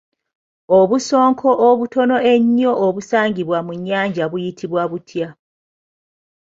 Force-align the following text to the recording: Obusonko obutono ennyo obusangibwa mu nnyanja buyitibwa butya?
Obusonko 0.79 1.49
obutono 1.69 2.15
ennyo 2.33 2.71
obusangibwa 2.85 3.57
mu 3.65 3.71
nnyanja 3.77 4.23
buyitibwa 4.31 4.81
butya? 4.91 5.27